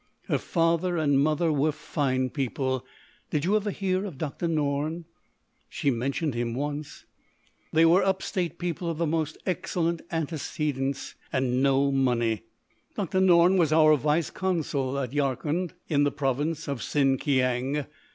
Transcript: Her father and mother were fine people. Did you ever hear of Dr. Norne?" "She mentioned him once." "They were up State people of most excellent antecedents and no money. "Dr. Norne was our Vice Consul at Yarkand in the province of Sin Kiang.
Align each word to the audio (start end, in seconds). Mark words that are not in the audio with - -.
Her 0.27 0.39
father 0.39 0.97
and 0.97 1.19
mother 1.19 1.51
were 1.51 1.71
fine 1.71 2.31
people. 2.31 2.83
Did 3.29 3.45
you 3.45 3.55
ever 3.55 3.69
hear 3.69 4.03
of 4.03 4.17
Dr. 4.17 4.47
Norne?" 4.47 5.05
"She 5.69 5.91
mentioned 5.91 6.33
him 6.33 6.55
once." 6.55 7.05
"They 7.71 7.85
were 7.85 8.03
up 8.03 8.23
State 8.23 8.57
people 8.57 8.89
of 8.89 9.07
most 9.07 9.37
excellent 9.45 10.01
antecedents 10.11 11.13
and 11.31 11.61
no 11.61 11.91
money. 11.91 12.45
"Dr. 12.95 13.19
Norne 13.21 13.57
was 13.57 13.71
our 13.71 13.95
Vice 13.95 14.31
Consul 14.31 14.97
at 14.97 15.13
Yarkand 15.13 15.75
in 15.87 16.03
the 16.03 16.11
province 16.11 16.67
of 16.67 16.81
Sin 16.81 17.19
Kiang. 17.19 17.85